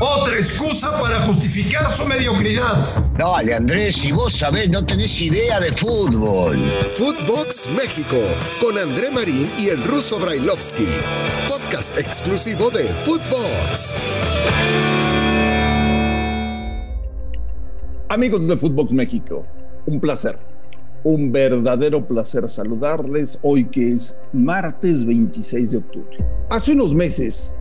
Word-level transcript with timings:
Otra 0.00 0.34
excusa 0.34 0.98
para 1.00 1.20
justificar 1.20 1.90
su 1.90 2.06
mediocridad. 2.06 3.06
Dale, 3.18 3.54
Andrés, 3.54 3.96
si 3.96 4.12
vos 4.12 4.32
sabés, 4.32 4.70
no 4.70 4.84
tenés 4.84 5.20
idea 5.20 5.58
de 5.60 5.70
fútbol. 5.72 6.58
Footbox 6.94 7.68
México, 7.70 8.18
con 8.60 8.78
André 8.78 9.10
Marín 9.10 9.50
y 9.58 9.68
el 9.68 9.82
ruso 9.82 10.18
Brailovsky. 10.20 10.86
Podcast 11.48 11.96
exclusivo 11.98 12.70
de 12.70 12.84
Footbox. 13.04 13.96
Amigos 18.08 18.46
de 18.46 18.56
Footbox 18.56 18.92
México, 18.92 19.44
un 19.86 20.00
placer, 20.00 20.38
un 21.02 21.32
verdadero 21.32 22.06
placer 22.06 22.48
saludarles 22.50 23.38
hoy 23.42 23.64
que 23.64 23.92
es 23.94 24.16
martes 24.32 25.04
26 25.04 25.70
de 25.70 25.78
octubre. 25.78 26.18
Hace 26.50 26.72
unos 26.72 26.94
meses, 26.94 27.52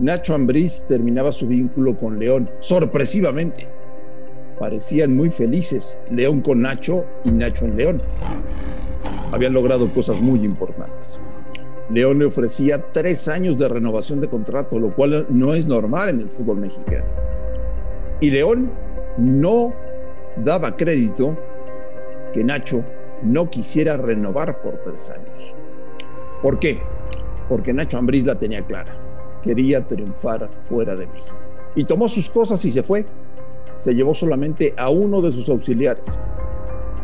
Nacho 0.00 0.34
Ambriz 0.34 0.86
terminaba 0.88 1.30
su 1.30 1.46
vínculo 1.46 1.94
con 1.94 2.18
León, 2.18 2.48
sorpresivamente. 2.60 3.66
Parecían 4.58 5.14
muy 5.14 5.30
felices, 5.30 5.98
León 6.10 6.40
con 6.40 6.62
Nacho 6.62 7.04
y 7.22 7.30
Nacho 7.30 7.66
en 7.66 7.76
León. 7.76 8.02
Habían 9.30 9.52
logrado 9.52 9.88
cosas 9.90 10.22
muy 10.22 10.42
importantes. 10.42 11.20
León 11.90 12.18
le 12.18 12.24
ofrecía 12.24 12.82
tres 12.92 13.28
años 13.28 13.58
de 13.58 13.68
renovación 13.68 14.22
de 14.22 14.28
contrato, 14.28 14.78
lo 14.78 14.90
cual 14.90 15.26
no 15.28 15.52
es 15.52 15.66
normal 15.66 16.08
en 16.08 16.20
el 16.20 16.28
fútbol 16.28 16.56
mexicano. 16.56 17.04
Y 18.22 18.30
León 18.30 18.70
no 19.18 19.74
daba 20.36 20.78
crédito 20.78 21.36
que 22.32 22.42
Nacho 22.42 22.82
no 23.22 23.50
quisiera 23.50 23.98
renovar 23.98 24.62
por 24.62 24.78
tres 24.78 25.10
años. 25.10 25.54
¿Por 26.40 26.58
qué? 26.58 26.80
Porque 27.50 27.74
Nacho 27.74 27.98
Ambriz 27.98 28.24
la 28.24 28.38
tenía 28.38 28.62
clara. 28.62 28.99
Quería 29.42 29.86
triunfar 29.86 30.50
fuera 30.62 30.94
de 30.94 31.06
México. 31.06 31.36
Y 31.74 31.84
tomó 31.84 32.08
sus 32.08 32.28
cosas 32.30 32.64
y 32.64 32.70
se 32.70 32.82
fue. 32.82 33.04
Se 33.78 33.94
llevó 33.94 34.14
solamente 34.14 34.74
a 34.76 34.90
uno 34.90 35.22
de 35.22 35.32
sus 35.32 35.48
auxiliares, 35.48 36.18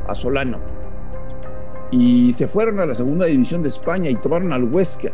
a 0.07 0.15
Solano. 0.15 0.59
Y 1.91 2.33
se 2.33 2.49
fueron 2.49 2.81
a 2.81 2.87
la 2.87 2.95
segunda 2.95 3.27
división 3.27 3.63
de 3.63 3.69
España 3.69 4.11
y 4.11 4.17
tomaron 4.17 4.53
al 4.53 4.65
Huesca, 4.65 5.11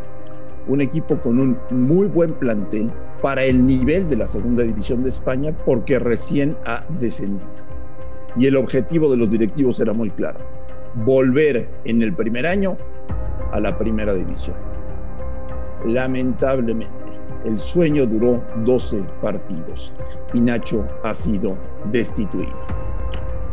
un 0.67 0.81
equipo 0.81 1.19
con 1.19 1.39
un 1.39 1.59
muy 1.71 2.07
buen 2.07 2.33
plantel 2.33 2.91
para 3.21 3.45
el 3.45 3.65
nivel 3.65 4.09
de 4.09 4.17
la 4.17 4.27
segunda 4.27 4.65
división 4.65 5.03
de 5.03 5.11
España 5.11 5.57
porque 5.65 5.99
recién 5.99 6.57
ha 6.65 6.85
descendido. 6.99 7.51
Y 8.37 8.47
el 8.47 8.57
objetivo 8.57 9.11
de 9.11 9.17
los 9.17 9.31
directivos 9.31 9.79
era 9.81 9.93
muy 9.93 10.11
claro, 10.11 10.41
volver 11.05 11.69
en 11.85 12.03
el 12.03 12.15
primer 12.15 12.47
año 12.47 12.77
a 13.53 13.61
la 13.61 13.77
primera 13.77 14.15
división. 14.15 14.57
Lamentablemente, 15.87 17.02
el 17.45 17.59
sueño 17.59 18.07
duró 18.07 18.43
12 18.65 19.03
partidos 19.21 19.93
y 20.35 20.41
Nacho 20.41 20.87
ha 21.03 21.13
sido 21.15 21.57
destituido. 21.91 22.57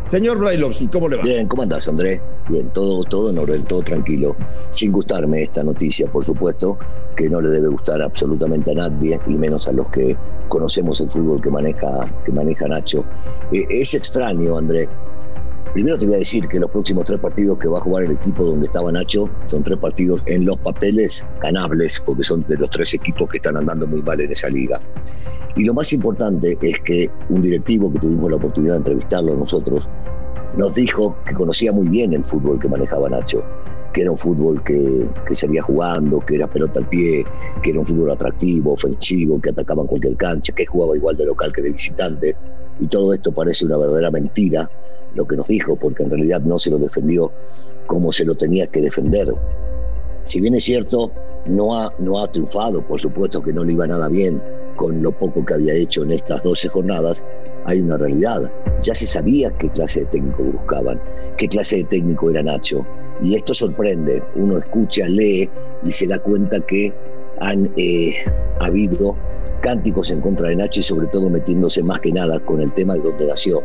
Señor 0.09 0.39
Brailovsky, 0.39 0.87
¿cómo 0.87 1.07
le 1.07 1.17
va? 1.17 1.23
Bien, 1.23 1.47
¿cómo 1.47 1.61
andás, 1.61 1.87
Andrés? 1.87 2.19
Bien, 2.49 2.67
todo, 2.71 3.03
todo 3.03 3.29
en 3.29 3.63
todo 3.65 3.83
tranquilo. 3.83 4.35
Sin 4.71 4.91
gustarme 4.91 5.43
esta 5.43 5.63
noticia, 5.63 6.07
por 6.07 6.25
supuesto, 6.25 6.79
que 7.15 7.29
no 7.29 7.39
le 7.39 7.49
debe 7.49 7.67
gustar 7.67 8.01
absolutamente 8.01 8.71
a 8.71 8.73
nadie, 8.73 9.19
y 9.27 9.35
menos 9.35 9.67
a 9.67 9.71
los 9.71 9.87
que 9.89 10.17
conocemos 10.47 10.99
el 10.99 11.11
fútbol 11.11 11.39
que 11.41 11.51
maneja, 11.51 12.07
que 12.25 12.31
maneja 12.31 12.67
Nacho. 12.67 13.05
Eh, 13.51 13.65
es 13.69 13.93
extraño, 13.93 14.57
Andrés. 14.57 14.89
Primero 15.73 15.99
te 15.99 16.07
voy 16.07 16.15
a 16.15 16.19
decir 16.19 16.47
que 16.47 16.59
los 16.59 16.71
próximos 16.71 17.05
tres 17.05 17.19
partidos 17.19 17.59
que 17.59 17.67
va 17.67 17.77
a 17.77 17.81
jugar 17.81 18.05
el 18.05 18.11
equipo 18.11 18.43
donde 18.43 18.65
estaba 18.65 18.91
Nacho 18.91 19.29
son 19.45 19.63
tres 19.63 19.77
partidos 19.77 20.23
en 20.25 20.43
los 20.43 20.57
papeles 20.57 21.23
ganables, 21.41 22.01
porque 22.03 22.23
son 22.23 22.43
de 22.47 22.57
los 22.57 22.71
tres 22.71 22.95
equipos 22.95 23.29
que 23.29 23.37
están 23.37 23.55
andando 23.55 23.85
muy 23.85 24.01
mal 24.01 24.19
en 24.19 24.31
esa 24.31 24.49
liga. 24.49 24.81
Y 25.55 25.65
lo 25.65 25.75
más 25.75 25.93
importante 25.93 26.57
es 26.59 26.79
que 26.83 27.11
un 27.29 27.43
directivo 27.43 27.93
que 27.93 27.99
tuvimos 27.99 28.31
la 28.31 28.37
oportunidad 28.37 28.73
de 28.73 28.77
entrevistarlo 28.79 29.35
nosotros 29.35 29.87
nos 30.57 30.73
dijo 30.73 31.15
que 31.27 31.35
conocía 31.35 31.71
muy 31.71 31.87
bien 31.87 32.13
el 32.13 32.23
fútbol 32.23 32.59
que 32.59 32.67
manejaba 32.67 33.07
Nacho, 33.07 33.43
que 33.93 34.01
era 34.01 34.09
un 34.09 34.17
fútbol 34.17 34.63
que, 34.63 35.07
que 35.27 35.35
salía 35.35 35.61
jugando, 35.61 36.19
que 36.19 36.35
era 36.35 36.47
pelota 36.47 36.79
al 36.79 36.89
pie, 36.89 37.23
que 37.61 37.69
era 37.69 37.79
un 37.79 37.85
fútbol 37.85 38.09
atractivo, 38.09 38.73
ofensivo, 38.73 39.39
que 39.39 39.51
atacaba 39.51 39.83
en 39.83 39.87
cualquier 39.87 40.17
cancha, 40.17 40.51
que 40.51 40.65
jugaba 40.65 40.97
igual 40.97 41.15
de 41.15 41.27
local 41.27 41.53
que 41.53 41.61
de 41.61 41.71
visitante. 41.71 42.35
Y 42.79 42.87
todo 42.87 43.13
esto 43.13 43.31
parece 43.31 43.65
una 43.65 43.77
verdadera 43.77 44.09
mentira, 44.09 44.69
lo 45.15 45.27
que 45.27 45.37
nos 45.37 45.47
dijo, 45.47 45.75
porque 45.75 46.03
en 46.03 46.09
realidad 46.09 46.41
no 46.41 46.59
se 46.59 46.69
lo 46.69 46.77
defendió 46.77 47.31
como 47.87 48.11
se 48.11 48.25
lo 48.25 48.35
tenía 48.35 48.67
que 48.67 48.81
defender. 48.81 49.33
Si 50.23 50.39
bien 50.39 50.53
es 50.53 50.63
cierto, 50.63 51.11
no 51.47 51.75
ha, 51.75 51.93
no 51.97 52.19
ha 52.19 52.27
triunfado, 52.27 52.85
por 52.85 52.99
supuesto 52.99 53.41
que 53.41 53.53
no 53.53 53.63
le 53.63 53.73
iba 53.73 53.87
nada 53.87 54.07
bien 54.07 54.41
con 54.75 55.01
lo 55.01 55.11
poco 55.11 55.43
que 55.43 55.55
había 55.55 55.73
hecho 55.73 56.03
en 56.03 56.11
estas 56.11 56.43
12 56.43 56.69
jornadas, 56.69 57.23
hay 57.65 57.81
una 57.81 57.97
realidad. 57.97 58.51
Ya 58.83 58.95
se 58.95 59.07
sabía 59.07 59.51
qué 59.57 59.69
clase 59.69 60.01
de 60.01 60.05
técnico 60.07 60.43
buscaban, 60.43 61.01
qué 61.37 61.47
clase 61.47 61.77
de 61.77 61.83
técnico 61.85 62.29
era 62.29 62.43
Nacho. 62.43 62.85
Y 63.21 63.35
esto 63.35 63.53
sorprende. 63.53 64.23
Uno 64.35 64.57
escucha, 64.57 65.07
lee 65.07 65.49
y 65.83 65.91
se 65.91 66.07
da 66.07 66.19
cuenta 66.19 66.59
que 66.61 66.93
han 67.39 67.71
eh, 67.77 68.15
habido 68.59 69.15
cánticos 69.61 70.09
en 70.11 70.21
contra 70.21 70.49
de 70.49 70.55
Nacho 70.55 70.79
y 70.79 70.83
sobre 70.83 71.07
todo 71.07 71.29
metiéndose 71.29 71.83
más 71.83 71.99
que 71.99 72.11
nada 72.11 72.39
con 72.39 72.61
el 72.61 72.71
tema 72.73 72.95
de 72.95 73.01
dónde 73.01 73.27
nació. 73.27 73.61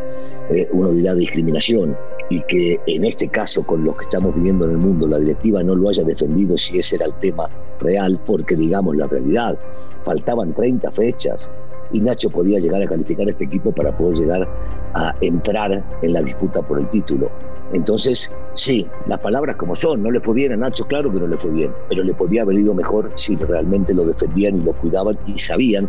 Eh, 0.50 0.68
uno 0.72 0.90
dirá 0.92 1.14
discriminación 1.14 1.96
y 2.30 2.40
que 2.42 2.78
en 2.86 3.04
este 3.04 3.28
caso 3.28 3.64
con 3.64 3.84
lo 3.84 3.96
que 3.96 4.04
estamos 4.04 4.34
viviendo 4.34 4.64
en 4.64 4.72
el 4.72 4.78
mundo 4.78 5.06
la 5.06 5.18
directiva 5.18 5.62
no 5.62 5.74
lo 5.74 5.88
haya 5.88 6.02
defendido 6.02 6.58
si 6.58 6.78
ese 6.78 6.96
era 6.96 7.06
el 7.06 7.14
tema 7.14 7.48
real 7.80 8.20
porque 8.26 8.56
digamos 8.56 8.96
la 8.96 9.06
realidad 9.06 9.58
faltaban 10.04 10.54
30 10.54 10.90
fechas 10.90 11.50
y 11.92 12.00
Nacho 12.00 12.30
podía 12.30 12.58
llegar 12.58 12.82
a 12.82 12.86
calificar 12.86 13.26
a 13.26 13.30
este 13.30 13.44
equipo 13.44 13.72
para 13.72 13.96
poder 13.96 14.16
llegar 14.16 14.48
a 14.94 15.14
entrar 15.20 15.84
en 16.02 16.12
la 16.12 16.22
disputa 16.22 16.60
por 16.62 16.80
el 16.80 16.88
título. 16.88 17.30
Entonces, 17.72 18.30
sí, 18.54 18.88
las 19.06 19.20
palabras 19.20 19.56
como 19.56 19.74
son, 19.74 20.02
no 20.02 20.10
le 20.10 20.20
fue 20.20 20.34
bien 20.34 20.52
a 20.52 20.56
Nacho, 20.56 20.84
claro 20.84 21.12
que 21.12 21.20
no 21.20 21.26
le 21.26 21.36
fue 21.36 21.50
bien, 21.50 21.72
pero 21.88 22.02
le 22.02 22.14
podía 22.14 22.42
haber 22.42 22.58
ido 22.58 22.74
mejor 22.74 23.10
si 23.14 23.36
realmente 23.36 23.94
lo 23.94 24.04
defendían 24.04 24.56
y 24.56 24.60
lo 24.60 24.72
cuidaban 24.74 25.18
y 25.26 25.38
sabían 25.38 25.88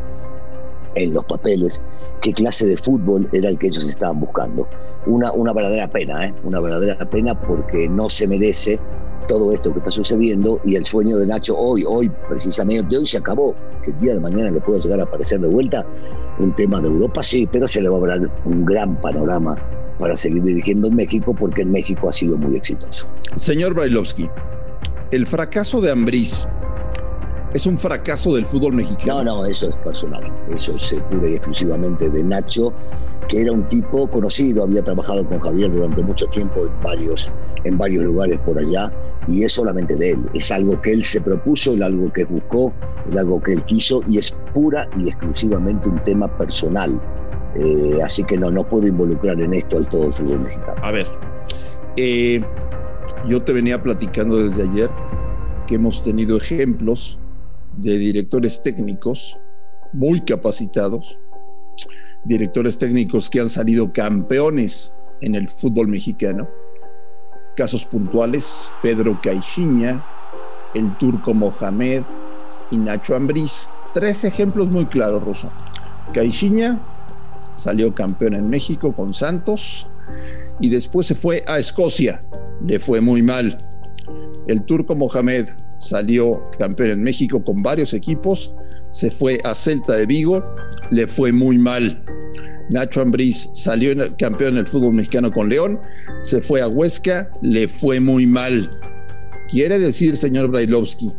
en 0.96 1.14
los 1.14 1.26
papeles 1.26 1.82
qué 2.22 2.34
clase 2.34 2.66
de 2.66 2.78
fútbol 2.78 3.28
era 3.34 3.50
el 3.50 3.60
que 3.60 3.68
ellos 3.68 3.88
estaban 3.88 4.20
buscando. 4.20 4.68
Una, 5.06 5.32
una 5.34 5.54
verdadera 5.54 5.88
pena, 5.88 6.26
¿eh? 6.26 6.34
una 6.44 6.60
verdadera 6.60 6.98
pena 7.10 7.40
porque 7.40 7.88
no 7.88 8.10
se 8.10 8.28
merece 8.28 8.80
todo 9.28 9.52
esto 9.52 9.72
que 9.72 9.80
está 9.80 9.92
sucediendo 9.92 10.60
y 10.64 10.76
el 10.76 10.86
sueño 10.86 11.18
de 11.18 11.28
Nacho 11.28 11.58
hoy, 11.58 11.84
hoy 11.88 12.12
precisamente 12.30 12.98
hoy 12.98 13.06
se 13.06 13.18
acabó, 13.18 13.56
que 13.84 13.92
el 13.92 14.00
día 14.00 14.14
de 14.14 14.20
mañana 14.20 14.52
le 14.52 14.62
pueda 14.62 14.80
llegar 14.80 15.00
a 15.00 15.04
aparecer 15.04 15.40
de 15.40 15.48
vuelta 15.48 15.86
un 16.40 16.56
tema 16.56 16.80
de 16.80 16.88
Europa, 16.88 17.22
sí, 17.24 17.48
pero 17.52 17.68
se 17.68 17.82
le 17.82 17.90
va 17.90 17.98
a 17.98 18.18
dar 18.18 18.30
un 18.46 18.66
gran 18.66 19.00
panorama 19.02 19.56
para 19.98 20.18
seguir 20.18 20.44
dirigiendo 20.44 20.88
en 20.88 20.96
México 20.96 21.34
porque 21.34 21.62
en 21.62 21.72
México 21.72 22.10
ha 22.10 22.14
sido 22.14 22.38
muy 22.38 22.56
exitoso. 22.56 23.08
Señor 23.36 23.74
Brailovsky, 23.74 24.30
el 25.12 25.28
fracaso 25.28 25.82
de 25.82 25.92
Ambriz 25.92 26.48
es 27.56 27.66
un 27.66 27.78
fracaso 27.78 28.36
del 28.36 28.46
fútbol 28.46 28.74
mexicano. 28.74 29.24
No, 29.24 29.38
no, 29.38 29.46
eso 29.46 29.70
es 29.70 29.76
personal. 29.78 30.22
Eso 30.54 30.76
es 30.76 30.94
pura 31.10 31.30
y 31.30 31.36
exclusivamente 31.36 32.10
de 32.10 32.22
Nacho, 32.22 32.74
que 33.30 33.44
era 33.44 33.54
un 33.54 33.64
tipo 33.70 34.10
conocido, 34.10 34.64
había 34.64 34.84
trabajado 34.84 35.26
con 35.26 35.40
Javier 35.40 35.72
durante 35.72 36.04
mucho 36.04 36.26
tiempo 36.28 36.66
en 36.66 36.82
varios, 36.84 37.32
en 37.64 37.78
varios 37.78 38.04
lugares 38.04 38.40
por 38.46 38.60
allá, 38.60 38.92
y 39.30 39.44
es 39.44 39.54
solamente 39.54 39.96
de 39.96 40.12
él. 40.12 40.20
Es 40.34 40.52
algo 40.52 40.82
que 40.82 40.92
él 40.92 41.06
se 41.06 41.22
propuso, 41.22 41.76
es 41.76 41.82
algo 41.82 42.12
que 42.12 42.26
buscó, 42.26 42.74
es 43.10 43.16
algo 43.16 43.42
que 43.42 43.54
él 43.54 43.64
quiso, 43.64 44.04
y 44.10 44.18
es 44.18 44.34
pura 44.54 44.90
y 45.00 45.08
exclusivamente 45.08 45.88
un 45.88 46.00
tema 46.00 46.28
personal. 46.38 47.00
Eh, 47.56 48.00
así 48.04 48.24
que 48.24 48.38
no, 48.38 48.52
no 48.52 48.68
puedo 48.68 48.88
involucrar 48.88 49.40
en 49.40 49.54
esto 49.54 49.78
al 49.78 49.88
todo 49.88 50.08
el 50.08 50.14
fútbol 50.14 50.42
mexicano. 50.42 50.76
A 50.82 50.92
ver, 50.92 51.08
eh, 51.96 52.42
yo 53.28 53.42
te 53.44 53.54
venía 53.54 53.82
platicando 53.82 54.38
desde 54.38 54.64
ayer 54.64 54.90
que 55.68 55.76
hemos 55.76 56.04
tenido 56.04 56.38
ejemplos 56.38 57.18
de 57.78 57.98
directores 57.98 58.62
técnicos 58.62 59.40
muy 59.94 60.22
capacitados, 60.22 61.18
directores 62.26 62.78
técnicos 62.78 63.30
que 63.30 63.40
han 63.40 63.50
salido 63.50 63.94
campeones 63.94 64.94
en 65.22 65.36
el 65.36 65.50
fútbol 65.50 65.88
mexicano. 65.88 66.50
Casos 67.56 67.86
puntuales, 67.86 68.74
Pedro 68.82 69.20
Caixinha, 69.24 70.06
el 70.74 70.98
turco 70.98 71.34
Mohamed 71.34 72.04
y 72.70 72.78
Nacho 72.78 73.16
Ambriz. 73.16 73.70
Tres 73.94 74.26
ejemplos 74.26 74.70
muy 74.70 74.86
claros, 74.88 75.24
Rosso. 75.24 75.50
Caixinha 76.14 76.95
salió 77.56 77.94
campeón 77.94 78.34
en 78.34 78.50
México 78.50 78.96
con 78.96 79.14
Santos 79.14 79.88
y 80.60 80.70
después 80.70 81.08
se 81.08 81.16
fue 81.16 81.44
a 81.48 81.60
Escocia. 81.60 82.24
Le 82.66 82.80
fue 82.80 83.02
muy 83.02 83.22
mal. 83.22 83.58
El 84.48 84.64
turco 84.64 84.96
Mohamed 84.96 85.50
salió 85.80 86.50
campeón 86.58 86.92
en 86.92 87.04
México 87.04 87.44
con 87.44 87.62
varios 87.62 87.94
equipos, 87.94 88.54
se 88.92 89.12
fue 89.12 89.40
a 89.44 89.54
Celta 89.54 89.94
de 89.94 90.06
Vigo, 90.06 90.44
le 90.92 91.08
fue 91.08 91.32
muy 91.32 91.58
mal. 91.58 92.04
Nacho 92.70 93.02
Ambriz 93.02 93.50
salió 93.54 93.94
campeón 94.18 94.54
en 94.54 94.60
el 94.60 94.68
fútbol 94.68 94.94
mexicano 94.94 95.32
con 95.32 95.50
León, 95.50 95.80
se 96.22 96.42
fue 96.42 96.62
a 96.62 96.68
Huesca, 96.68 97.30
le 97.42 97.68
fue 97.68 98.00
muy 98.00 98.26
mal. 98.26 98.70
Quiere 99.50 99.78
decir, 99.78 100.16
señor 100.16 100.50
Brailovsky, 100.50 101.12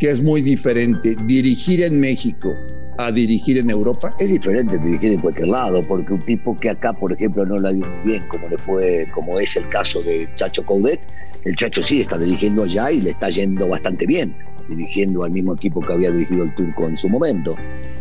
que 0.00 0.10
es 0.10 0.22
muy 0.22 0.40
diferente 0.40 1.14
dirigir 1.26 1.82
en 1.82 2.00
México 2.00 2.56
a 2.96 3.12
dirigir 3.12 3.58
en 3.58 3.70
Europa? 3.70 4.16
Es 4.18 4.30
diferente 4.30 4.78
dirigir 4.78 5.12
en 5.12 5.20
cualquier 5.20 5.48
lado, 5.48 5.82
porque 5.86 6.14
un 6.14 6.22
tipo 6.22 6.56
que 6.56 6.70
acá, 6.70 6.94
por 6.94 7.12
ejemplo, 7.12 7.44
no 7.44 7.60
la 7.60 7.70
dio 7.70 7.86
muy 7.86 8.12
bien, 8.12 8.26
como 8.28 8.48
le 8.48 8.56
fue, 8.56 9.06
como 9.12 9.38
es 9.38 9.56
el 9.56 9.68
caso 9.68 10.02
de 10.02 10.26
Chacho 10.36 10.64
Coudet, 10.64 11.00
el 11.44 11.54
Chacho 11.54 11.82
sí 11.82 12.00
está 12.00 12.16
dirigiendo 12.16 12.64
allá 12.64 12.90
y 12.90 13.02
le 13.02 13.10
está 13.10 13.28
yendo 13.28 13.68
bastante 13.68 14.06
bien, 14.06 14.34
dirigiendo 14.70 15.22
al 15.22 15.32
mismo 15.32 15.54
equipo 15.54 15.80
que 15.82 15.92
había 15.92 16.10
dirigido 16.10 16.44
el 16.44 16.54
Turco 16.54 16.88
en 16.88 16.96
su 16.96 17.10
momento. 17.10 17.54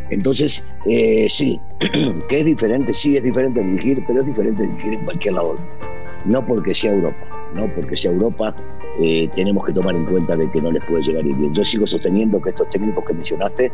Entonces, 0.09 0.63
eh, 0.85 1.27
sí, 1.29 1.59
que 2.29 2.37
es 2.37 2.45
diferente, 2.45 2.93
sí 2.93 3.17
es 3.17 3.23
diferente 3.23 3.61
dirigir, 3.61 4.01
pero 4.07 4.21
es 4.21 4.25
diferente 4.25 4.63
dirigir 4.63 4.93
en 4.93 5.05
cualquier 5.05 5.33
lado 5.33 5.57
No 6.25 6.45
porque 6.45 6.73
sea 6.73 6.93
Europa, 6.93 7.38
no 7.53 7.67
porque 7.73 7.95
sea 7.95 8.11
Europa, 8.11 8.55
eh, 8.99 9.29
tenemos 9.35 9.65
que 9.65 9.73
tomar 9.73 9.95
en 9.95 10.05
cuenta 10.05 10.35
de 10.35 10.49
que 10.51 10.61
no 10.61 10.71
les 10.71 10.83
puede 10.85 11.03
llegar 11.03 11.23
bien. 11.23 11.53
Yo 11.53 11.63
sigo 11.63 11.87
sosteniendo 11.87 12.41
que 12.41 12.49
estos 12.49 12.69
técnicos 12.69 13.05
que 13.05 13.13
mencionaste, 13.13 13.71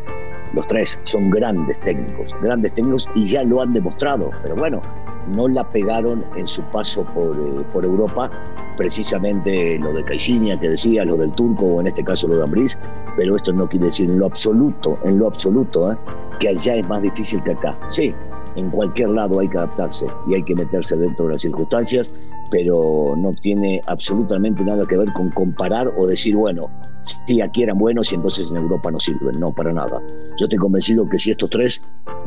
los 0.53 0.67
tres, 0.67 0.99
son 1.03 1.29
grandes 1.29 1.79
técnicos, 1.79 2.35
grandes 2.41 2.73
técnicos 2.73 3.07
y 3.15 3.25
ya 3.25 3.43
lo 3.43 3.61
han 3.61 3.73
demostrado, 3.73 4.31
pero 4.43 4.55
bueno, 4.55 4.81
no 5.33 5.47
la 5.47 5.67
pegaron 5.69 6.23
en 6.35 6.47
su 6.47 6.61
paso 6.63 7.03
por, 7.13 7.35
eh, 7.35 7.63
por 7.73 7.83
Europa, 7.83 8.29
precisamente 8.77 9.79
lo 9.79 9.93
de 9.93 10.03
Caixinha 10.03 10.59
que 10.59 10.69
decía, 10.69 11.03
lo 11.03 11.17
del 11.17 11.31
Turco 11.31 11.65
o 11.65 11.81
en 11.81 11.87
este 11.87 12.03
caso 12.03 12.27
lo 12.27 12.37
de 12.37 12.43
Ambriz, 12.43 12.77
pero 13.15 13.35
esto 13.35 13.53
no 13.53 13.67
quiere 13.67 13.87
decir 13.87 14.09
en 14.09 14.19
lo 14.19 14.27
absoluto, 14.27 14.99
en 15.03 15.19
lo 15.19 15.27
absoluto, 15.27 15.91
¿eh? 15.91 15.97
que 16.39 16.49
allá 16.49 16.75
es 16.75 16.87
más 16.87 17.01
difícil 17.01 17.41
que 17.43 17.51
acá. 17.51 17.77
Sí, 17.89 18.13
en 18.55 18.69
cualquier 18.69 19.09
lado 19.09 19.39
hay 19.39 19.47
que 19.47 19.57
adaptarse 19.57 20.07
y 20.27 20.35
hay 20.35 20.43
que 20.43 20.55
meterse 20.55 20.95
dentro 20.95 21.25
de 21.25 21.33
las 21.33 21.41
circunstancias, 21.41 22.11
pero 22.51 23.15
no 23.17 23.33
tiene 23.41 23.81
absolutamente 23.87 24.63
nada 24.63 24.85
que 24.87 24.97
ver 24.97 25.11
con 25.13 25.29
comparar 25.31 25.91
o 25.97 26.07
decir, 26.07 26.35
bueno, 26.35 26.69
si 27.27 27.41
aquí 27.41 27.63
eran 27.63 27.77
buenos 27.77 28.11
y 28.11 28.15
entonces 28.15 28.49
en 28.49 28.57
Europa 28.57 28.91
no 28.91 28.99
sirven. 28.99 29.39
No, 29.39 29.53
para 29.53 29.73
nada. 29.73 30.01
Yo 30.37 30.45
estoy 30.45 30.59
convencido 30.59 31.07
que 31.07 31.19
si 31.19 31.31
estos 31.31 31.49
tres 31.49 31.81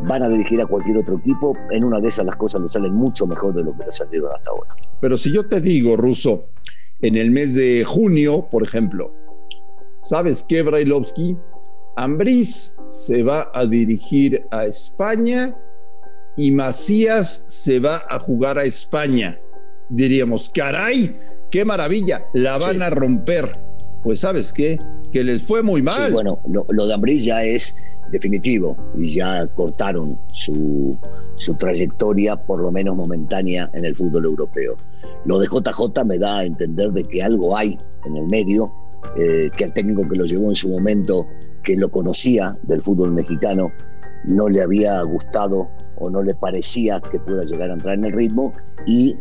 van 0.04 0.22
a 0.22 0.28
dirigir 0.28 0.60
a 0.60 0.66
cualquier 0.66 0.98
otro 0.98 1.16
equipo, 1.16 1.56
en 1.70 1.84
una 1.84 2.00
de 2.00 2.08
esas 2.08 2.26
las 2.26 2.36
cosas 2.36 2.60
les 2.60 2.72
salen 2.72 2.94
mucho 2.94 3.26
mejor 3.26 3.54
de 3.54 3.64
lo 3.64 3.76
que 3.76 3.84
les 3.86 3.96
salieron 3.96 4.30
hasta 4.34 4.50
ahora. 4.50 4.74
Pero 5.00 5.16
si 5.16 5.32
yo 5.32 5.46
te 5.46 5.60
digo, 5.60 5.96
Russo, 5.96 6.46
en 7.00 7.16
el 7.16 7.30
mes 7.30 7.54
de 7.54 7.84
junio, 7.84 8.48
por 8.50 8.62
ejemplo, 8.62 9.12
¿sabes 10.02 10.44
qué, 10.48 10.62
Brailovsky? 10.62 11.36
Ambriz 11.96 12.76
se 12.90 13.22
va 13.22 13.50
a 13.52 13.66
dirigir 13.66 14.46
a 14.50 14.66
España 14.66 15.56
y 16.36 16.52
Macías 16.52 17.44
se 17.48 17.80
va 17.80 18.02
a 18.08 18.20
jugar 18.20 18.58
a 18.58 18.64
España. 18.64 19.40
Diríamos, 19.90 20.50
caray, 20.50 21.18
qué 21.50 21.64
maravilla, 21.64 22.24
la 22.34 22.58
van 22.58 22.82
a 22.82 22.90
romper. 22.90 23.50
Pues 24.02 24.20
sabes 24.20 24.52
qué, 24.52 24.78
que 25.12 25.24
les 25.24 25.42
fue 25.42 25.62
muy 25.62 25.82
mal. 25.82 26.06
Sí, 26.06 26.12
bueno, 26.12 26.40
lo, 26.46 26.86
de 26.86 26.94
Ambriz 26.94 27.24
ya 27.24 27.42
es 27.42 27.74
definitivo 28.12 28.76
y 28.96 29.14
ya 29.14 29.46
cortaron 29.48 30.18
su, 30.32 30.96
su 31.36 31.54
trayectoria, 31.56 32.36
por 32.36 32.60
lo 32.60 32.70
menos 32.70 32.96
momentánea, 32.96 33.70
en 33.74 33.84
el 33.84 33.96
fútbol 33.96 34.24
europeo. 34.24 34.76
Lo 35.24 35.38
de 35.38 35.46
JJ 35.46 36.04
me 36.04 36.18
da 36.18 36.38
a 36.38 36.44
entender 36.44 36.92
de 36.92 37.04
que 37.04 37.22
algo 37.22 37.56
hay 37.56 37.78
en 38.04 38.16
el 38.16 38.26
medio, 38.28 38.72
eh, 39.16 39.50
que 39.56 39.64
el 39.64 39.72
técnico 39.72 40.08
que 40.08 40.16
lo 40.16 40.24
llevó 40.24 40.50
en 40.50 40.56
su 40.56 40.68
momento 40.68 41.26
que 41.62 41.76
lo 41.76 41.90
conocía 41.90 42.56
del 42.62 42.82
fútbol 42.82 43.12
mexicano 43.12 43.70
no 44.24 44.48
le 44.48 44.62
había 44.62 45.02
gustado 45.02 45.68
o 45.96 46.10
no 46.10 46.22
le 46.22 46.34
parecía 46.34 47.00
que 47.00 47.18
pueda 47.20 47.44
llegar 47.44 47.70
a 47.70 47.74
entrar 47.74 47.94
en 47.94 48.06
el 48.06 48.12
ritmo 48.12 48.52
y 48.86 49.16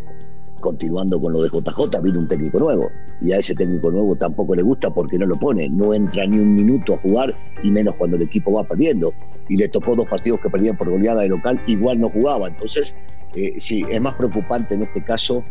continuando 0.67 1.21
con 1.21 1.31
lo 1.31 1.41
de 1.41 1.47
JJ, 1.47 2.01
vino 2.03 2.19
un 2.19 2.27
técnico 2.27 2.59
nuevo. 2.59 2.91
Y 3.21 3.31
a 3.31 3.37
ese 3.37 3.55
técnico 3.55 3.89
nuevo 3.89 4.17
tampoco 4.17 4.53
le 4.53 4.63
gusta 4.63 4.89
porque 4.89 5.17
no 5.17 5.25
lo 5.25 5.39
pone, 5.39 5.69
no 5.69 5.93
entra 5.93 6.25
ni 6.25 6.39
un 6.39 6.53
minuto 6.53 6.95
a 6.95 6.97
jugar 6.97 7.33
y 7.63 7.71
menos 7.71 7.95
cuando 7.95 8.17
el 8.17 8.23
equipo 8.23 8.51
va 8.51 8.65
perdiendo. 8.65 9.13
Y 9.47 9.55
le 9.55 9.69
tocó 9.69 9.95
dos 9.95 10.07
partidos 10.07 10.41
que 10.41 10.49
perdían 10.49 10.75
por 10.75 10.89
goleada 10.89 11.21
de 11.21 11.29
local, 11.29 11.61
igual 11.67 12.01
no 12.01 12.09
jugaba, 12.09 12.49
entonces 12.49 12.93
eh, 13.33 13.53
sí, 13.59 13.85
es 13.89 14.01
más 14.01 14.15
preocupante 14.15 14.75
en 14.75 14.81
este 14.81 15.01
caso 15.01 15.41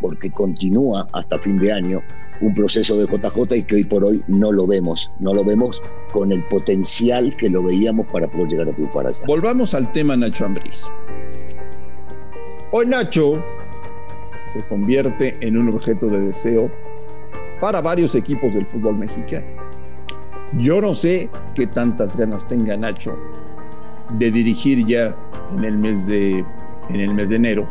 porque 0.00 0.30
continúa 0.32 1.08
hasta 1.12 1.38
fin 1.38 1.60
de 1.60 1.72
año 1.72 2.00
un 2.40 2.54
proceso 2.54 2.96
de 2.96 3.06
JJ 3.06 3.56
y 3.56 3.62
que 3.62 3.76
hoy 3.76 3.84
por 3.84 4.04
hoy 4.04 4.22
no 4.26 4.50
lo 4.50 4.66
vemos, 4.66 5.12
no 5.20 5.32
lo 5.32 5.44
vemos 5.44 5.80
con 6.12 6.32
el 6.32 6.42
potencial 6.48 7.36
que 7.36 7.48
lo 7.48 7.62
veíamos 7.62 8.06
para 8.12 8.28
poder 8.28 8.48
llegar 8.48 8.68
a 8.68 8.72
triunfar 8.72 9.06
allá. 9.06 9.20
Volvamos 9.28 9.74
al 9.74 9.92
tema 9.92 10.16
Nacho 10.16 10.44
Ambriz. 10.44 10.86
Hoy 12.72 12.86
Nacho 12.86 13.42
se 14.48 14.66
convierte 14.66 15.36
en 15.40 15.56
un 15.56 15.68
objeto 15.68 16.06
de 16.06 16.20
deseo 16.20 16.70
para 17.60 17.80
varios 17.80 18.14
equipos 18.14 18.54
del 18.54 18.66
fútbol 18.66 18.96
mexicano. 18.96 19.46
Yo 20.54 20.80
no 20.80 20.94
sé 20.94 21.28
qué 21.54 21.66
tantas 21.66 22.16
ganas 22.16 22.46
tenga 22.46 22.76
Nacho 22.76 23.16
de 24.12 24.30
dirigir 24.30 24.86
ya 24.86 25.14
en 25.54 25.64
el 25.64 25.76
mes 25.76 26.06
de, 26.06 26.44
en 26.88 27.00
el 27.00 27.12
mes 27.12 27.28
de 27.28 27.36
enero 27.36 27.68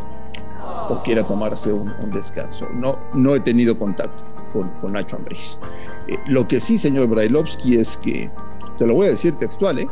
o 0.90 1.02
quiera 1.04 1.26
tomarse 1.26 1.74
un, 1.74 1.92
descanso. 2.12 2.68
No, 2.74 3.00
no 3.14 3.36
he 3.36 3.40
tenido 3.40 3.78
contacto 3.78 4.24
con, 4.54 4.70
con 4.82 4.94
Nacho 4.94 5.18
Ambriz. 5.18 5.60
Eh, 6.08 6.18
lo 6.28 6.48
que 6.48 6.60
sí, 6.60 6.78
señor 6.78 7.08
Brailovsky, 7.08 7.76
es 7.78 7.98
que, 7.98 8.30
te 8.78 8.86
lo 8.86 8.94
voy 8.94 9.08
a 9.08 9.10
decir 9.12 9.36
textual, 9.36 9.80
¿eh? 9.80 9.88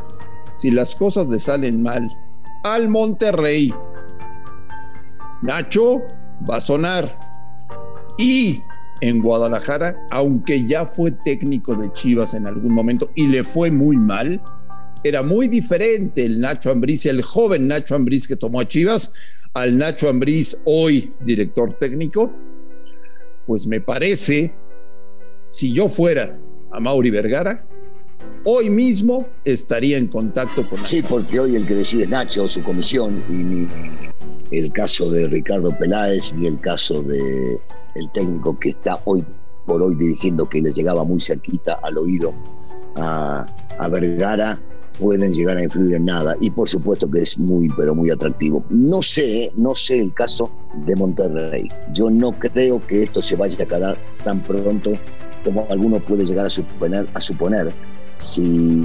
si 0.55 0.71
las 0.71 0.95
cosas 0.95 1.27
le 1.27 1.39
salen 1.39 1.81
mal 1.81 2.09
al 2.63 2.87
Monterrey, 2.87 3.73
Nacho 5.41 6.03
va 6.49 6.57
a 6.57 6.61
sonar. 6.61 7.17
Y 8.17 8.61
en 9.01 9.21
Guadalajara, 9.21 9.95
aunque 10.09 10.65
ya 10.65 10.85
fue 10.85 11.11
técnico 11.11 11.75
de 11.75 11.91
Chivas 11.93 12.33
en 12.33 12.47
algún 12.47 12.73
momento 12.73 13.11
y 13.15 13.27
le 13.27 13.43
fue 13.43 13.71
muy 13.71 13.97
mal, 13.97 14.41
era 15.03 15.21
muy 15.21 15.47
diferente 15.47 16.25
el 16.25 16.39
Nacho 16.39 16.71
Ambriz, 16.71 17.05
el 17.05 17.21
joven 17.21 17.67
Nacho 17.67 17.95
Ambriz 17.95 18.27
que 18.27 18.35
tomó 18.35 18.59
a 18.59 18.67
Chivas, 18.67 19.11
al 19.53 19.77
Nacho 19.77 20.09
Ambriz, 20.09 20.59
hoy 20.65 21.13
director 21.21 21.77
técnico, 21.77 22.31
pues 23.45 23.67
me 23.67 23.81
parece, 23.81 24.53
si 25.49 25.71
yo 25.71 25.89
fuera 25.89 26.37
a 26.71 26.79
Mauri 26.79 27.11
Vergara, 27.11 27.65
hoy 28.45 28.69
mismo 28.69 29.27
estaría 29.43 29.97
en 29.97 30.07
contacto 30.07 30.67
con 30.67 30.85
Sí, 30.85 31.03
porque 31.07 31.39
hoy 31.39 31.55
el 31.55 31.67
que 31.67 31.75
decide 31.75 32.07
Nacho, 32.07 32.47
su 32.47 32.63
comisión, 32.63 33.23
y 33.29 33.33
ni 33.33 33.67
el 34.57 34.71
caso 34.71 35.09
de 35.09 35.27
Ricardo 35.27 35.71
Peláez, 35.77 36.33
ni 36.35 36.47
el 36.47 36.59
caso 36.59 37.01
de 37.03 37.59
el 37.95 38.11
técnico 38.13 38.57
que 38.59 38.69
está 38.69 38.99
hoy 39.05 39.23
por 39.65 39.81
hoy 39.81 39.95
dirigiendo, 39.95 40.47
que 40.47 40.61
le 40.61 40.71
llegaba 40.71 41.03
muy 41.03 41.19
cerquita 41.19 41.79
al 41.81 41.97
oído 41.97 42.33
a, 42.95 43.45
a 43.79 43.89
Vergara, 43.89 44.59
pueden 44.99 45.33
llegar 45.33 45.57
a 45.57 45.63
influir 45.63 45.95
en 45.95 46.05
nada. 46.05 46.35
Y 46.39 46.51
por 46.51 46.69
supuesto 46.69 47.09
que 47.09 47.21
es 47.21 47.37
muy, 47.37 47.67
pero 47.75 47.95
muy 47.95 48.09
atractivo. 48.09 48.63
No 48.69 49.01
sé, 49.01 49.51
no 49.55 49.75
sé 49.75 49.99
el 49.99 50.13
caso 50.13 50.51
de 50.85 50.95
Monterrey. 50.95 51.67
Yo 51.93 52.09
no 52.09 52.31
creo 52.31 52.79
que 52.85 53.03
esto 53.03 53.21
se 53.21 53.35
vaya 53.35 53.63
a 53.63 53.67
quedar 53.67 53.97
tan 54.23 54.41
pronto 54.43 54.93
como 55.43 55.67
alguno 55.69 55.99
puede 55.99 56.25
llegar 56.25 56.47
a 56.47 56.49
suponer, 56.49 57.07
a 57.13 57.21
suponer 57.21 57.71
si 58.17 58.41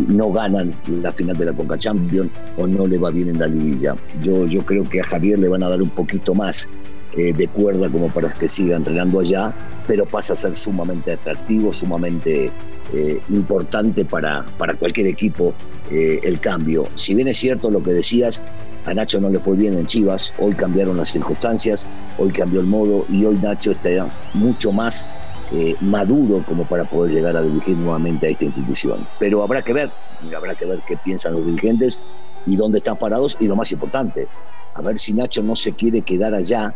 no 0.08 0.32
ganan 0.32 0.74
la 0.86 1.12
final 1.12 1.36
de 1.36 1.46
la 1.46 1.52
Conca 1.52 1.78
Champions 1.78 2.30
o 2.56 2.66
no 2.66 2.86
le 2.86 2.98
va 2.98 3.10
bien 3.10 3.30
en 3.30 3.38
la 3.38 3.46
liguilla. 3.46 3.94
Yo, 4.22 4.46
yo 4.46 4.64
creo 4.64 4.88
que 4.88 5.00
a 5.00 5.04
Javier 5.04 5.38
le 5.38 5.48
van 5.48 5.62
a 5.62 5.68
dar 5.68 5.80
un 5.80 5.90
poquito 5.90 6.34
más 6.34 6.68
eh, 7.16 7.32
de 7.32 7.48
cuerda 7.48 7.90
como 7.90 8.08
para 8.08 8.32
que 8.32 8.48
siga 8.48 8.76
entrenando 8.76 9.20
allá, 9.20 9.52
pero 9.86 10.06
pasa 10.06 10.34
a 10.34 10.36
ser 10.36 10.54
sumamente 10.54 11.12
atractivo, 11.12 11.72
sumamente 11.72 12.52
eh, 12.94 13.20
importante 13.30 14.04
para, 14.04 14.44
para 14.58 14.74
cualquier 14.74 15.08
equipo 15.08 15.52
eh, 15.90 16.20
el 16.22 16.38
cambio. 16.38 16.86
Si 16.94 17.14
bien 17.14 17.26
es 17.28 17.38
cierto 17.38 17.70
lo 17.70 17.82
que 17.82 17.92
decías, 17.92 18.42
a 18.86 18.94
Nacho 18.94 19.20
no 19.20 19.28
le 19.28 19.38
fue 19.38 19.56
bien 19.56 19.74
en 19.74 19.86
Chivas, 19.86 20.32
hoy 20.38 20.54
cambiaron 20.54 20.96
las 20.96 21.10
circunstancias, 21.10 21.86
hoy 22.18 22.30
cambió 22.30 22.60
el 22.60 22.66
modo 22.66 23.04
y 23.08 23.24
hoy 23.24 23.38
Nacho 23.38 23.72
está 23.72 24.08
mucho 24.34 24.72
más 24.72 25.06
eh, 25.52 25.74
maduro 25.80 26.44
como 26.46 26.66
para 26.66 26.88
poder 26.88 27.12
llegar 27.12 27.36
a 27.36 27.42
dirigir 27.42 27.76
nuevamente 27.76 28.26
a 28.26 28.30
esta 28.30 28.44
institución. 28.44 29.06
Pero 29.18 29.42
habrá 29.42 29.62
que 29.62 29.72
ver, 29.72 29.90
habrá 30.36 30.54
que 30.54 30.66
ver 30.66 30.80
qué 30.86 30.96
piensan 30.96 31.34
los 31.34 31.46
dirigentes 31.46 32.00
y 32.46 32.56
dónde 32.56 32.78
están 32.78 32.96
parados 32.96 33.36
y 33.40 33.46
lo 33.46 33.56
más 33.56 33.72
importante, 33.72 34.28
a 34.74 34.82
ver 34.82 34.98
si 34.98 35.12
Nacho 35.12 35.42
no 35.42 35.56
se 35.56 35.72
quiere 35.72 36.02
quedar 36.02 36.34
allá 36.34 36.74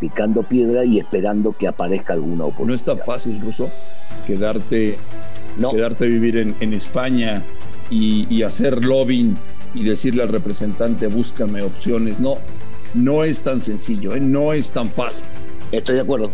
picando 0.00 0.42
piedra 0.42 0.84
y 0.84 0.98
esperando 0.98 1.52
que 1.52 1.68
aparezca 1.68 2.12
alguna 2.12 2.44
oportunidad. 2.44 2.68
No 2.68 2.74
es 2.74 2.84
tan 2.84 2.98
fácil, 2.98 3.40
Ruso, 3.40 3.70
quedarte 4.26 4.98
no. 5.56 5.70
quedarte 5.70 6.06
vivir 6.08 6.36
en, 6.36 6.56
en 6.60 6.74
España 6.74 7.44
y, 7.90 8.26
y, 8.34 8.42
hacer 8.42 8.84
lobbying 8.84 9.36
y 9.74 9.84
decirle 9.84 10.22
al 10.22 10.28
representante 10.28 11.06
búscame 11.06 11.62
opciones. 11.62 12.18
No, 12.20 12.38
no 12.94 13.24
es 13.24 13.42
tan 13.42 13.60
sencillo, 13.60 14.14
¿eh? 14.14 14.20
no 14.20 14.52
es 14.52 14.70
tan 14.72 14.90
fácil. 14.90 15.28
Estoy 15.72 15.96
de 15.96 16.00
acuerdo. 16.02 16.30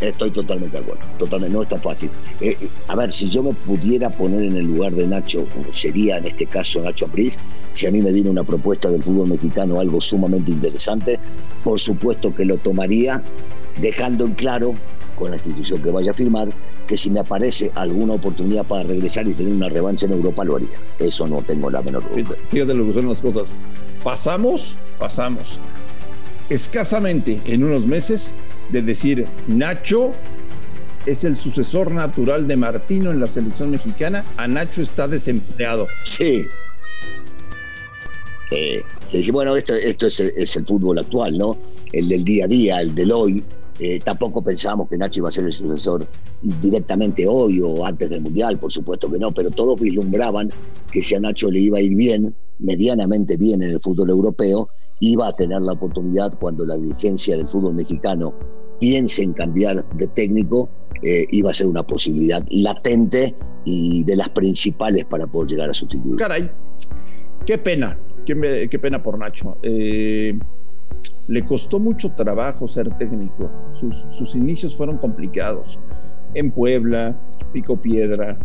Estoy 0.00 0.30
totalmente 0.30 0.76
de 0.76 0.82
acuerdo. 0.82 1.06
Totalmente, 1.18 1.56
no 1.56 1.62
es 1.62 1.68
tan 1.68 1.80
fácil. 1.80 2.10
Eh, 2.40 2.68
a 2.88 2.96
ver, 2.96 3.12
si 3.12 3.30
yo 3.30 3.42
me 3.42 3.52
pudiera 3.52 4.10
poner 4.10 4.44
en 4.44 4.56
el 4.56 4.66
lugar 4.66 4.94
de 4.94 5.06
Nacho, 5.06 5.46
sería 5.72 6.18
en 6.18 6.26
este 6.26 6.46
caso 6.46 6.82
Nacho 6.82 7.06
Ambriz, 7.06 7.38
si 7.72 7.86
a 7.86 7.90
mí 7.90 8.02
me 8.02 8.12
diera 8.12 8.30
una 8.30 8.44
propuesta 8.44 8.90
del 8.90 9.02
fútbol 9.02 9.28
mexicano, 9.28 9.80
algo 9.80 10.00
sumamente 10.00 10.50
interesante, 10.50 11.18
por 11.64 11.80
supuesto 11.80 12.34
que 12.34 12.44
lo 12.44 12.58
tomaría, 12.58 13.22
dejando 13.80 14.26
en 14.26 14.34
claro 14.34 14.74
con 15.16 15.30
la 15.30 15.36
institución 15.36 15.82
que 15.82 15.90
vaya 15.90 16.10
a 16.10 16.14
firmar 16.14 16.48
que 16.86 16.96
si 16.96 17.10
me 17.10 17.20
aparece 17.20 17.72
alguna 17.74 18.14
oportunidad 18.14 18.64
para 18.64 18.84
regresar 18.84 19.26
y 19.26 19.34
tener 19.34 19.52
una 19.52 19.68
revancha 19.68 20.06
en 20.06 20.12
Europa, 20.12 20.44
lo 20.44 20.56
haría. 20.56 20.68
Eso 20.98 21.26
no 21.26 21.42
tengo 21.42 21.70
la 21.70 21.82
menor 21.82 22.04
duda. 22.14 22.36
Fíjate 22.48 22.74
lo 22.74 22.86
que 22.86 22.92
son 22.92 23.08
las 23.08 23.20
cosas. 23.20 23.54
Pasamos, 24.04 24.76
pasamos. 24.98 25.58
Escasamente 26.48 27.40
en 27.44 27.64
unos 27.64 27.86
meses 27.86 28.34
de 28.70 28.82
decir 28.82 29.26
Nacho 29.48 30.12
es 31.06 31.24
el 31.24 31.36
sucesor 31.36 31.92
natural 31.92 32.48
de 32.48 32.56
Martino 32.56 33.10
en 33.10 33.20
la 33.20 33.28
selección 33.28 33.70
mexicana, 33.70 34.24
a 34.36 34.48
Nacho 34.48 34.82
está 34.82 35.06
desempleado. 35.06 35.86
Sí. 36.04 36.44
Eh, 38.50 38.82
bueno, 39.32 39.56
esto, 39.56 39.74
esto 39.74 40.06
es, 40.08 40.20
es, 40.20 40.56
el 40.56 40.66
fútbol 40.66 40.98
actual, 40.98 41.38
¿no? 41.38 41.56
El 41.92 42.08
del 42.08 42.24
día 42.24 42.44
a 42.44 42.48
día, 42.48 42.80
el 42.80 42.94
del 42.94 43.12
hoy. 43.12 43.44
Eh, 43.78 44.00
tampoco 44.02 44.42
pensábamos 44.42 44.88
que 44.88 44.96
Nacho 44.96 45.20
iba 45.20 45.28
a 45.28 45.32
ser 45.32 45.44
el 45.44 45.52
sucesor 45.52 46.06
directamente 46.62 47.26
hoy 47.26 47.60
o 47.60 47.84
antes 47.84 48.08
del 48.08 48.22
Mundial, 48.22 48.58
por 48.58 48.72
supuesto 48.72 49.10
que 49.10 49.18
no, 49.18 49.32
pero 49.32 49.50
todos 49.50 49.78
vislumbraban 49.78 50.50
que 50.90 51.02
si 51.02 51.14
a 51.14 51.20
Nacho 51.20 51.50
le 51.50 51.60
iba 51.60 51.78
a 51.78 51.82
ir 51.82 51.94
bien, 51.94 52.34
medianamente 52.58 53.36
bien 53.36 53.62
en 53.62 53.70
el 53.70 53.80
fútbol 53.80 54.10
europeo, 54.10 54.70
iba 55.00 55.28
a 55.28 55.32
tener 55.32 55.60
la 55.62 55.72
oportunidad 55.72 56.38
cuando 56.38 56.64
la 56.64 56.76
dirigencia 56.76 57.36
del 57.36 57.48
fútbol 57.48 57.74
mexicano 57.74 58.34
piense 58.78 59.22
en 59.22 59.32
cambiar 59.32 59.88
de 59.94 60.06
técnico, 60.08 60.68
eh, 61.02 61.26
iba 61.30 61.50
a 61.50 61.54
ser 61.54 61.66
una 61.66 61.82
posibilidad 61.82 62.44
latente 62.50 63.34
y 63.64 64.04
de 64.04 64.16
las 64.16 64.28
principales 64.30 65.04
para 65.04 65.26
poder 65.26 65.50
llegar 65.50 65.70
a 65.70 65.74
sustituir. 65.74 66.16
Caray, 66.16 66.50
qué 67.44 67.58
pena, 67.58 67.98
qué, 68.24 68.68
qué 68.70 68.78
pena 68.78 69.02
por 69.02 69.18
Nacho. 69.18 69.58
Eh, 69.62 70.38
le 71.28 71.44
costó 71.44 71.78
mucho 71.78 72.12
trabajo 72.12 72.68
ser 72.68 72.96
técnico. 72.98 73.50
Sus, 73.72 74.34
inicios 74.34 74.76
fueron 74.76 74.98
complicados. 74.98 75.78
En 76.34 76.50
Puebla, 76.50 77.18
Pico 77.52 77.80
Piedra, 77.80 78.38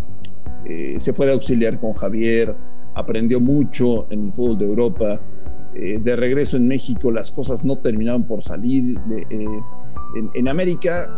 eh, 0.66 0.96
se 0.98 1.14
fue 1.14 1.28
de 1.28 1.34
auxiliar 1.34 1.80
con 1.80 1.94
Javier, 1.94 2.56
aprendió 2.96 3.40
mucho 3.40 4.08
en 4.10 4.28
el 4.28 4.34
fútbol 4.34 4.58
de 4.58 4.66
Europa. 4.66 5.22
Eh, 5.76 6.00
de 6.02 6.16
regreso 6.16 6.58
en 6.58 6.68
México 6.68 7.12
las 7.12 7.32
cosas 7.32 7.64
no 7.64 7.78
terminaron 7.78 8.26
por 8.26 8.44
salir. 8.44 8.98
Eh, 9.30 9.46
en, 10.34 10.48
América, 10.48 11.10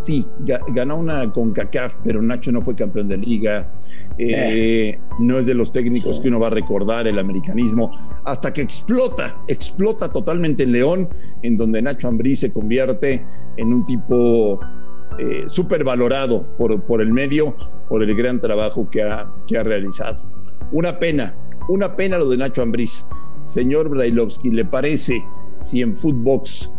sí, 0.00 0.26
ganó 0.74 0.96
una 0.96 1.30
con 1.32 1.52
CACAF, 1.52 1.98
pero 2.02 2.20
Nacho 2.20 2.50
no 2.50 2.62
fue 2.62 2.74
campeón 2.74 3.08
de 3.08 3.16
liga. 3.16 3.70
Eh, 4.18 4.98
no 5.20 5.38
es 5.38 5.46
de 5.46 5.54
los 5.54 5.70
técnicos 5.70 6.20
que 6.20 6.28
uno 6.28 6.40
va 6.40 6.46
a 6.46 6.50
recordar 6.50 7.06
el 7.06 7.18
americanismo, 7.18 7.90
hasta 8.24 8.52
que 8.52 8.62
explota, 8.62 9.42
explota 9.46 10.10
totalmente 10.10 10.62
en 10.62 10.72
León, 10.72 11.08
en 11.42 11.56
donde 11.56 11.82
Nacho 11.82 12.08
Ambrí 12.08 12.34
se 12.34 12.50
convierte 12.50 13.24
en 13.56 13.72
un 13.72 13.84
tipo 13.84 14.58
eh, 15.18 15.44
súper 15.48 15.84
valorado 15.84 16.46
por, 16.56 16.82
por, 16.82 17.00
el 17.00 17.12
medio, 17.12 17.56
por 17.88 18.02
el 18.02 18.14
gran 18.14 18.40
trabajo 18.40 18.88
que 18.90 19.02
ha, 19.02 19.30
que 19.46 19.58
ha 19.58 19.62
realizado. 19.62 20.22
Una 20.72 20.98
pena, 20.98 21.34
una 21.68 21.94
pena 21.94 22.18
lo 22.18 22.28
de 22.28 22.38
Nacho 22.38 22.62
Ambriz. 22.62 23.06
Señor 23.46 23.88
Brailovsky, 23.88 24.50
¿le 24.50 24.64
parece 24.64 25.24
si 25.60 25.80
en 25.80 25.96
Footbox 25.96 26.72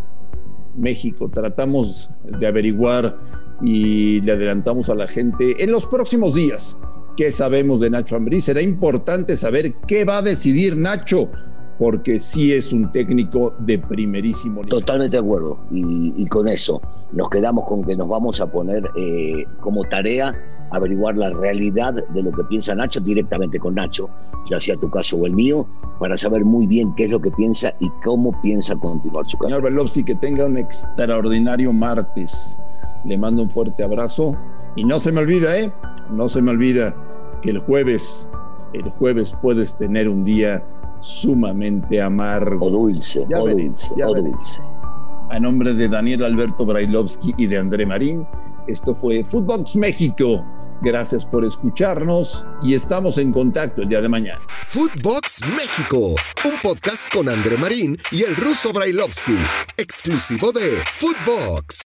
México 0.76 1.28
tratamos 1.28 2.10
de 2.24 2.46
averiguar 2.46 3.18
y 3.62 4.20
le 4.20 4.32
adelantamos 4.32 4.88
a 4.90 4.94
la 4.94 5.08
gente 5.08 5.62
en 5.64 5.72
los 5.72 5.86
próximos 5.86 6.34
días 6.34 6.78
qué 7.16 7.32
sabemos 7.32 7.80
de 7.80 7.90
Nacho 7.90 8.14
Ambriz. 8.16 8.44
Será 8.44 8.62
importante 8.62 9.36
saber 9.36 9.74
qué 9.88 10.04
va 10.04 10.18
a 10.18 10.22
decidir 10.22 10.76
Nacho, 10.76 11.28
porque 11.78 12.18
sí 12.20 12.52
es 12.52 12.72
un 12.72 12.92
técnico 12.92 13.54
de 13.58 13.78
primerísimo 13.78 14.62
nivel. 14.62 14.68
Totalmente 14.68 15.16
de 15.16 15.22
acuerdo. 15.24 15.58
Y, 15.72 16.26
con 16.26 16.46
eso 16.46 16.80
nos 17.12 17.30
quedamos 17.30 17.64
con 17.64 17.82
que 17.82 17.96
nos 17.96 18.08
vamos 18.08 18.40
a 18.40 18.46
poner 18.52 18.88
eh, 18.94 19.44
como 19.60 19.82
tarea 19.84 20.32
averiguar 20.70 21.16
la 21.16 21.30
realidad 21.30 21.94
de 21.94 22.22
lo 22.22 22.30
que 22.30 22.44
piensa 22.44 22.74
Nacho 22.74 23.00
directamente 23.00 23.58
con 23.58 23.74
Nacho, 23.74 24.10
ya 24.48 24.60
sea 24.60 24.76
tu 24.76 24.90
caso 24.90 25.16
o 25.16 25.26
el 25.26 25.34
mío, 25.34 25.66
para 25.98 26.16
saber 26.16 26.44
muy 26.44 26.66
bien 26.66 26.94
qué 26.94 27.04
es 27.04 27.10
lo 27.10 27.20
que 27.20 27.30
piensa 27.30 27.74
y 27.80 27.90
cómo 28.04 28.40
piensa 28.42 28.76
continuar 28.76 29.26
su 29.26 29.36
carrera. 29.38 29.56
Señor 29.56 29.70
Belovsi, 29.70 30.04
que 30.04 30.14
tenga 30.14 30.46
un 30.46 30.58
extraordinario 30.58 31.72
martes. 31.72 32.58
Le 33.04 33.16
mando 33.16 33.42
un 33.42 33.50
fuerte 33.50 33.82
abrazo 33.82 34.36
y 34.76 34.84
no 34.84 35.00
se 35.00 35.12
me 35.12 35.20
olvida, 35.20 35.58
¿eh? 35.58 35.72
No 36.10 36.28
se 36.28 36.42
me 36.42 36.50
olvida 36.50 36.94
que 37.42 37.50
el 37.50 37.58
jueves, 37.60 38.30
el 38.72 38.88
jueves 38.90 39.36
puedes 39.40 39.76
tener 39.76 40.08
un 40.08 40.24
día 40.24 40.64
sumamente 41.00 42.00
amargo. 42.00 42.66
O 42.66 42.70
dulce, 42.70 43.24
o 43.34 43.48
dulce, 43.48 43.94
o 44.04 44.14
dulce. 44.14 44.62
A 45.30 45.38
nombre 45.38 45.74
de 45.74 45.88
Daniel 45.88 46.24
Alberto 46.24 46.64
Brailovsky 46.64 47.34
y 47.36 47.46
de 47.46 47.58
André 47.58 47.86
Marín, 47.86 48.26
esto 48.66 48.94
fue 48.94 49.24
Footbox 49.24 49.76
México. 49.76 50.44
Gracias 50.80 51.26
por 51.26 51.44
escucharnos 51.44 52.46
y 52.62 52.74
estamos 52.74 53.18
en 53.18 53.32
contacto 53.32 53.82
el 53.82 53.88
día 53.88 54.00
de 54.00 54.08
mañana. 54.08 54.40
Footbox 54.66 55.40
México, 55.46 56.14
un 56.44 56.60
podcast 56.62 57.12
con 57.12 57.28
André 57.28 57.56
Marín 57.56 57.98
y 58.12 58.22
el 58.22 58.36
ruso 58.36 58.72
Brailovsky, 58.72 59.38
exclusivo 59.76 60.52
de 60.52 60.82
Footbox. 60.96 61.76